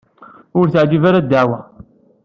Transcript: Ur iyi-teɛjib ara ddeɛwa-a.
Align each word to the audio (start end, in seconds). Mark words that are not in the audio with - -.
Ur 0.57 0.65
iyi-teɛjib 0.67 1.03
ara 1.09 1.23
ddeɛwa-a. 1.25 1.59